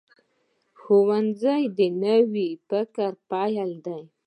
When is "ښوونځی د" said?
0.79-1.79